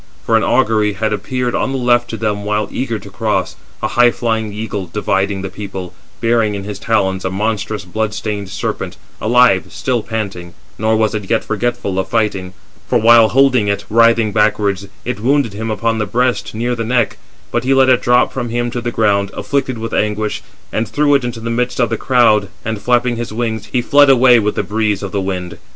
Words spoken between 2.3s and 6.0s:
while eager to cross, a high flying eagle dividing the people,